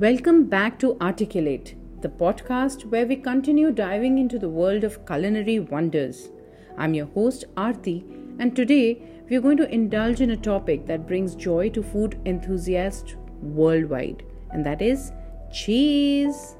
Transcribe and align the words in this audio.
Welcome 0.00 0.46
back 0.46 0.80
to 0.80 0.96
Aarticulate, 1.00 1.76
the 2.02 2.08
podcast 2.08 2.84
where 2.86 3.06
we 3.06 3.14
continue 3.14 3.70
diving 3.70 4.18
into 4.18 4.40
the 4.40 4.48
world 4.48 4.82
of 4.82 5.06
culinary 5.06 5.60
wonders. 5.60 6.30
I'm 6.76 6.94
your 6.94 7.06
host, 7.06 7.44
Aarti, 7.56 8.02
and 8.40 8.56
today 8.56 9.00
we 9.30 9.36
are 9.36 9.40
going 9.40 9.56
to 9.58 9.72
indulge 9.72 10.20
in 10.20 10.30
a 10.30 10.36
topic 10.36 10.84
that 10.86 11.06
brings 11.06 11.36
joy 11.36 11.68
to 11.68 11.80
food 11.80 12.20
enthusiasts 12.26 13.14
worldwide, 13.40 14.24
and 14.50 14.66
that 14.66 14.82
is 14.82 15.12
cheese. 15.52 16.56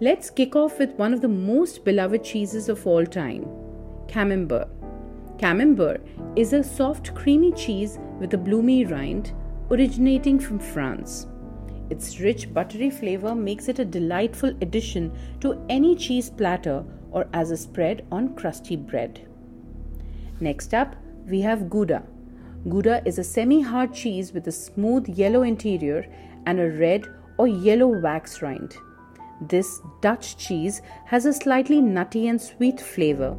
Let's 0.00 0.30
kick 0.30 0.54
off 0.54 0.78
with 0.78 0.92
one 0.92 1.12
of 1.12 1.20
the 1.20 1.26
most 1.26 1.84
beloved 1.84 2.22
cheeses 2.22 2.68
of 2.68 2.86
all 2.86 3.04
time 3.04 3.44
Camembert. 4.06 4.68
Camembert 5.40 6.00
is 6.36 6.52
a 6.52 6.62
soft, 6.62 7.12
creamy 7.16 7.50
cheese 7.50 7.98
with 8.20 8.34
a 8.34 8.38
bloomy 8.38 8.84
rind 8.84 9.32
originating 9.68 10.38
from 10.38 10.60
France. 10.60 11.26
Its 11.88 12.20
rich, 12.20 12.52
buttery 12.52 12.90
flavor 12.90 13.34
makes 13.34 13.68
it 13.68 13.78
a 13.78 13.84
delightful 13.84 14.50
addition 14.60 15.12
to 15.40 15.64
any 15.68 15.94
cheese 15.94 16.30
platter 16.30 16.84
or 17.12 17.26
as 17.32 17.50
a 17.50 17.56
spread 17.56 18.04
on 18.10 18.34
crusty 18.34 18.76
bread. 18.76 19.26
Next 20.40 20.74
up, 20.74 20.96
we 21.28 21.40
have 21.42 21.70
Gouda. 21.70 22.02
Gouda 22.68 23.02
is 23.04 23.18
a 23.18 23.24
semi 23.24 23.60
hard 23.60 23.94
cheese 23.94 24.32
with 24.32 24.46
a 24.48 24.52
smooth 24.52 25.08
yellow 25.08 25.42
interior 25.42 26.06
and 26.46 26.58
a 26.58 26.70
red 26.70 27.06
or 27.38 27.46
yellow 27.46 27.88
wax 28.00 28.42
rind. 28.42 28.76
This 29.40 29.80
Dutch 30.00 30.36
cheese 30.36 30.82
has 31.04 31.26
a 31.26 31.32
slightly 31.32 31.80
nutty 31.80 32.28
and 32.28 32.40
sweet 32.40 32.80
flavor, 32.80 33.36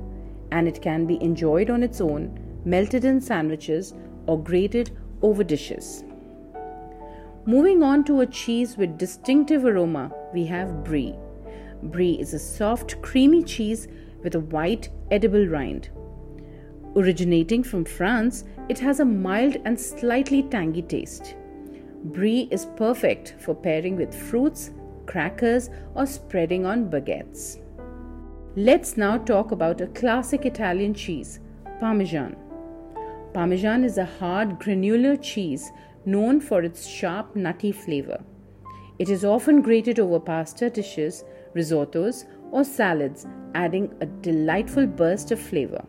and 0.51 0.67
it 0.67 0.81
can 0.81 1.05
be 1.05 1.21
enjoyed 1.21 1.69
on 1.69 1.83
its 1.83 1.99
own, 1.99 2.39
melted 2.65 3.03
in 3.03 3.19
sandwiches, 3.19 3.93
or 4.27 4.41
grated 4.41 4.91
over 5.21 5.43
dishes. 5.43 6.03
Moving 7.47 7.81
on 7.81 8.03
to 8.03 8.19
a 8.19 8.25
cheese 8.25 8.75
with 8.75 8.97
distinctive 8.97 9.63
aroma, 9.63 10.11
we 10.33 10.45
have 10.47 10.83
Brie. 10.83 11.15
Brie 11.81 12.19
is 12.19 12.33
a 12.33 12.39
soft, 12.39 13.01
creamy 13.01 13.41
cheese 13.41 13.87
with 14.21 14.35
a 14.35 14.41
white, 14.41 14.89
edible 15.11 15.47
rind. 15.47 15.89
Originating 16.97 17.63
from 17.63 17.85
France, 17.85 18.43
it 18.67 18.77
has 18.79 18.99
a 18.99 19.05
mild 19.05 19.55
and 19.63 19.79
slightly 19.79 20.43
tangy 20.43 20.81
taste. 20.81 21.37
Brie 22.03 22.49
is 22.51 22.65
perfect 22.75 23.35
for 23.39 23.55
pairing 23.55 23.95
with 23.95 24.13
fruits, 24.13 24.71
crackers, 25.05 25.69
or 25.95 26.05
spreading 26.05 26.65
on 26.65 26.91
baguettes. 26.91 27.61
Let's 28.57 28.97
now 28.97 29.19
talk 29.19 29.51
about 29.51 29.79
a 29.79 29.87
classic 29.87 30.45
Italian 30.45 30.93
cheese, 30.93 31.39
Parmesan. 31.79 32.35
Parmesan 33.33 33.85
is 33.85 33.97
a 33.97 34.03
hard 34.19 34.59
granular 34.59 35.15
cheese 35.15 35.71
known 36.07 36.39
for 36.39 36.63
its 36.63 36.87
sharp, 36.87 37.35
nutty 37.35 37.71
flavor. 37.71 38.23
It 38.97 39.09
is 39.09 39.25
often 39.25 39.61
grated 39.61 39.99
over 39.99 40.19
pasta 40.19 40.69
dishes, 40.69 41.23
risottos, 41.53 42.25
or 42.51 42.63
salads, 42.63 43.27
adding 43.53 43.93
a 44.01 44.05
delightful 44.05 44.87
burst 44.87 45.31
of 45.31 45.39
flavor. 45.39 45.83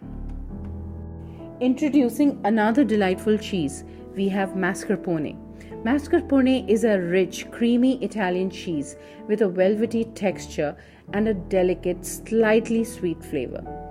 Introducing 1.61 2.41
another 2.45 2.85
delightful 2.85 3.39
cheese, 3.39 3.85
we 4.15 4.29
have 4.29 4.51
mascarpone. 4.51 5.37
Mascarpone 5.85 6.69
is 6.69 6.83
a 6.83 7.01
rich, 7.01 7.51
creamy 7.53 8.03
Italian 8.03 8.51
cheese 8.51 8.97
with 9.29 9.43
a 9.43 9.49
velvety 9.49 10.05
texture 10.05 10.77
and 11.13 11.29
a 11.29 11.35
delicate, 11.35 12.05
slightly 12.05 12.83
sweet 12.83 13.23
flavor. 13.23 13.88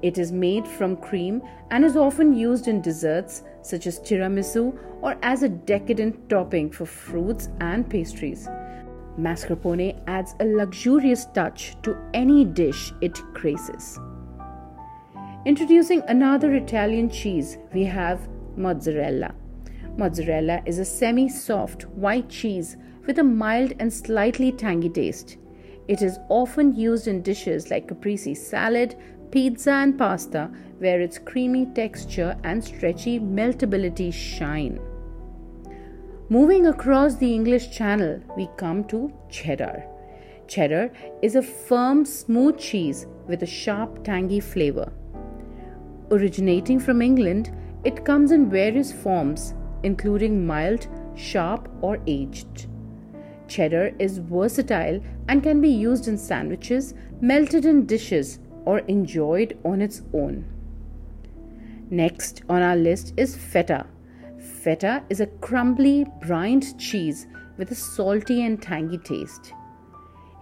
It 0.00 0.16
is 0.18 0.30
made 0.30 0.66
from 0.66 0.96
cream 0.96 1.42
and 1.70 1.84
is 1.84 1.96
often 1.96 2.32
used 2.32 2.68
in 2.68 2.80
desserts 2.80 3.42
such 3.62 3.86
as 3.86 3.98
tiramisu 3.98 4.78
or 5.02 5.16
as 5.22 5.42
a 5.42 5.48
decadent 5.48 6.28
topping 6.28 6.70
for 6.70 6.86
fruits 6.86 7.48
and 7.60 7.88
pastries. 7.88 8.48
Mascarpone 9.18 10.00
adds 10.06 10.36
a 10.38 10.44
luxurious 10.44 11.24
touch 11.26 11.76
to 11.82 11.96
any 12.14 12.44
dish 12.44 12.92
it 13.00 13.20
graces. 13.34 13.98
Introducing 15.44 16.02
another 16.02 16.54
Italian 16.54 17.10
cheese, 17.10 17.58
we 17.72 17.84
have 17.84 18.28
mozzarella. 18.56 19.34
Mozzarella 19.96 20.62
is 20.66 20.78
a 20.78 20.84
semi 20.84 21.28
soft 21.28 21.86
white 21.86 22.28
cheese 22.28 22.76
with 23.06 23.18
a 23.18 23.24
mild 23.24 23.72
and 23.80 23.92
slightly 23.92 24.52
tangy 24.52 24.88
taste. 24.88 25.38
It 25.88 26.02
is 26.02 26.18
often 26.28 26.76
used 26.76 27.08
in 27.08 27.22
dishes 27.22 27.70
like 27.70 27.88
caprese 27.88 28.34
salad, 28.36 28.94
pizza, 29.30 29.72
and 29.72 29.98
pasta, 29.98 30.50
where 30.78 31.00
its 31.00 31.18
creamy 31.18 31.66
texture 31.74 32.36
and 32.44 32.62
stretchy 32.62 33.18
meltability 33.18 34.12
shine. 34.12 34.80
Moving 36.28 36.66
across 36.66 37.16
the 37.16 37.34
English 37.34 37.70
Channel, 37.70 38.20
we 38.36 38.48
come 38.56 38.84
to 38.84 39.12
cheddar. 39.30 39.84
Cheddar 40.46 40.92
is 41.22 41.36
a 41.36 41.42
firm, 41.42 42.04
smooth 42.04 42.58
cheese 42.58 43.06
with 43.26 43.42
a 43.42 43.46
sharp, 43.46 44.04
tangy 44.04 44.40
flavor. 44.40 44.92
Originating 46.10 46.80
from 46.80 47.02
England, 47.02 47.50
it 47.84 48.04
comes 48.04 48.30
in 48.30 48.50
various 48.50 48.92
forms, 48.92 49.54
including 49.82 50.46
mild, 50.46 50.86
sharp, 51.14 51.68
or 51.80 51.98
aged. 52.06 52.66
Cheddar 53.46 53.94
is 53.98 54.18
versatile 54.18 55.00
and 55.28 55.42
can 55.42 55.60
be 55.60 55.70
used 55.70 56.08
in 56.08 56.18
sandwiches, 56.18 56.94
melted 57.20 57.64
in 57.64 57.86
dishes, 57.86 58.38
or 58.68 58.80
enjoyed 58.80 59.56
on 59.64 59.80
its 59.80 60.02
own. 60.12 60.44
Next 61.88 62.42
on 62.50 62.60
our 62.60 62.76
list 62.76 63.14
is 63.16 63.34
feta. 63.34 63.86
Feta 64.62 65.02
is 65.08 65.20
a 65.20 65.26
crumbly, 65.46 66.04
brined 66.20 66.78
cheese 66.78 67.26
with 67.56 67.70
a 67.70 67.74
salty 67.74 68.44
and 68.44 68.60
tangy 68.60 68.98
taste. 68.98 69.54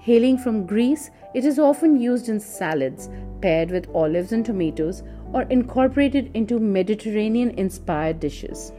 Hailing 0.01 0.39
from 0.39 0.67
Greece, 0.67 1.09
it 1.37 1.45
is 1.45 1.61
often 1.61 2.01
used 2.01 2.29
in 2.29 2.41
salads, 2.41 3.09
paired 3.41 3.71
with 3.71 3.89
olives 3.95 4.33
and 4.33 4.45
tomatoes, 4.45 5.05
or 5.33 5.43
incorporated 5.43 6.33
into 6.35 6.59
Mediterranean 6.59 7.51
inspired 7.51 8.19
dishes. 8.19 8.73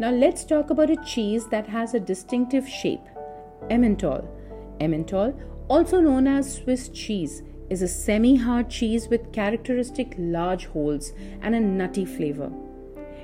Now, 0.00 0.10
let's 0.10 0.44
talk 0.44 0.70
about 0.70 0.90
a 0.90 1.04
cheese 1.04 1.46
that 1.50 1.68
has 1.68 1.94
a 1.94 2.00
distinctive 2.00 2.68
shape 2.68 3.06
Emmental. 3.70 4.26
Emmental, 4.80 5.40
also 5.68 6.00
known 6.00 6.26
as 6.26 6.54
Swiss 6.54 6.88
cheese, 6.88 7.42
is 7.72 7.80
a 7.80 7.88
semi 7.88 8.36
hard 8.36 8.68
cheese 8.68 9.08
with 9.08 9.32
characteristic 9.32 10.14
large 10.18 10.66
holes 10.66 11.14
and 11.40 11.54
a 11.54 11.60
nutty 11.60 12.04
flavor. 12.04 12.52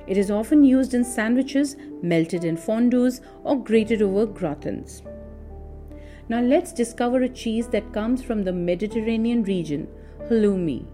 It 0.07 0.17
is 0.17 0.31
often 0.31 0.63
used 0.63 0.95
in 0.95 1.03
sandwiches, 1.03 1.75
melted 2.01 2.43
in 2.43 2.57
fondues, 2.57 3.21
or 3.43 3.63
grated 3.63 4.01
over 4.01 4.25
gratins. 4.25 5.03
Now 6.29 6.41
let's 6.41 6.73
discover 6.73 7.21
a 7.21 7.29
cheese 7.29 7.67
that 7.67 7.93
comes 7.93 8.23
from 8.23 8.43
the 8.43 8.51
Mediterranean 8.51 9.43
region, 9.43 9.87
halloumi. 10.23 10.87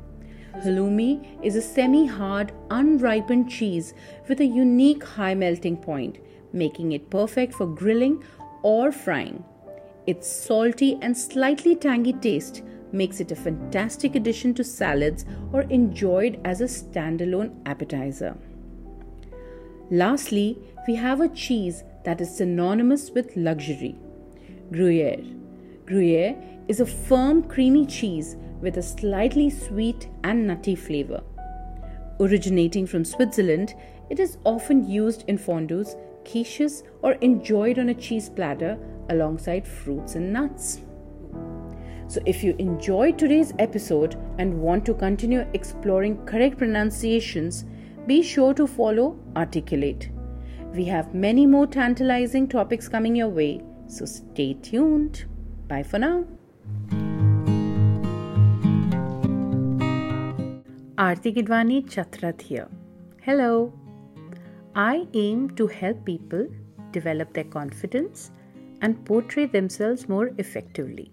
Halloumi 0.55 1.41
is 1.41 1.55
a 1.55 1.61
semi 1.61 2.05
hard, 2.05 2.51
unripened 2.69 3.49
cheese 3.49 3.93
with 4.27 4.41
a 4.41 4.45
unique 4.45 5.03
high 5.03 5.33
melting 5.33 5.77
point, 5.77 6.19
making 6.51 6.91
it 6.91 7.09
perfect 7.09 7.53
for 7.53 7.67
grilling 7.67 8.21
or 8.63 8.91
frying. 8.91 9.45
Its 10.05 10.27
salty 10.27 10.97
and 11.01 11.17
slightly 11.17 11.73
tangy 11.73 12.13
taste 12.13 12.61
makes 12.95 13.19
it 13.19 13.31
a 13.31 13.35
fantastic 13.35 14.15
addition 14.15 14.53
to 14.55 14.63
salads 14.63 15.25
or 15.53 15.61
enjoyed 15.63 16.39
as 16.45 16.61
a 16.61 16.65
standalone 16.65 17.53
appetizer. 17.65 18.35
Lastly, 19.91 20.57
we 20.87 20.95
have 20.95 21.21
a 21.21 21.29
cheese 21.29 21.83
that 22.05 22.21
is 22.21 22.35
synonymous 22.35 23.11
with 23.11 23.35
luxury 23.35 23.95
Gruyere. 24.71 25.23
Gruyere 25.85 26.35
is 26.67 26.79
a 26.79 26.85
firm, 26.85 27.43
creamy 27.43 27.85
cheese 27.85 28.35
with 28.61 28.77
a 28.77 28.81
slightly 28.81 29.49
sweet 29.49 30.07
and 30.23 30.47
nutty 30.47 30.75
flavor. 30.75 31.21
Originating 32.19 32.87
from 32.87 33.05
Switzerland, 33.05 33.75
it 34.09 34.19
is 34.19 34.37
often 34.43 34.89
used 34.89 35.23
in 35.27 35.37
fondues, 35.37 35.95
quiches, 36.23 36.83
or 37.03 37.13
enjoyed 37.13 37.77
on 37.77 37.89
a 37.89 37.93
cheese 37.93 38.29
platter 38.29 38.77
alongside 39.09 39.67
fruits 39.67 40.15
and 40.15 40.33
nuts. 40.33 40.81
So, 42.07 42.21
if 42.25 42.43
you 42.43 42.55
enjoyed 42.59 43.17
today's 43.17 43.53
episode 43.57 44.15
and 44.37 44.61
want 44.61 44.85
to 44.85 44.93
continue 44.93 45.45
exploring 45.53 46.23
correct 46.25 46.57
pronunciations, 46.57 47.65
be 48.05 48.21
sure 48.21 48.53
to 48.53 48.67
follow 48.67 49.17
Aarticulate. 49.35 50.11
We 50.73 50.85
have 50.85 51.15
many 51.15 51.45
more 51.47 51.65
tantalizing 51.65 52.47
topics 52.47 52.87
coming 52.87 53.15
your 53.15 53.29
way, 53.29 53.61
so 53.87 54.05
stay 54.05 54.53
tuned. 54.53 55.25
Bye 55.67 55.83
for 55.83 55.97
now. 55.97 56.25
Aarti 60.97 61.33
Gidwani 61.35 61.89
Chatrat 61.89 62.41
here. 62.41 62.69
Hello. 63.21 63.73
I 64.75 65.07
aim 65.13 65.49
to 65.55 65.67
help 65.67 66.05
people 66.05 66.47
develop 66.91 67.33
their 67.33 67.45
confidence 67.45 68.31
and 68.81 69.03
portray 69.05 69.45
themselves 69.45 70.07
more 70.07 70.31
effectively. 70.37 71.11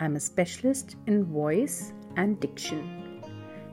I'm 0.00 0.16
a 0.16 0.20
specialist 0.20 0.96
in 1.06 1.24
voice 1.24 1.92
and 2.16 2.40
diction. 2.40 3.22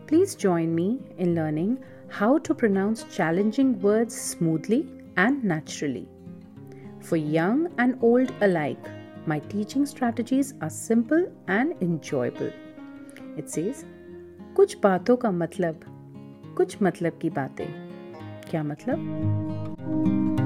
Please 0.07 0.35
join 0.35 0.73
me 0.75 0.99
in 1.17 1.35
learning 1.35 1.79
how 2.09 2.37
to 2.39 2.53
pronounce 2.53 3.03
challenging 3.15 3.79
words 3.79 4.15
smoothly 4.19 4.87
and 5.17 5.43
naturally. 5.43 6.07
For 6.99 7.15
young 7.15 7.69
and 7.77 7.97
old 8.01 8.33
alike, 8.41 8.85
my 9.25 9.39
teaching 9.39 9.85
strategies 9.85 10.53
are 10.61 10.69
simple 10.69 11.31
and 11.47 11.73
enjoyable. 11.81 12.51
It 13.37 13.49
says, 13.49 13.85
कुछ 14.55 14.75
बातों 14.83 15.15
का 15.17 15.31
मतलब 15.31 15.83
कुछ 16.57 16.81
मतलब 16.83 17.19
की 17.21 17.29
बातें 17.29 17.65
क्या 18.49 18.63
मतलब 18.63 20.44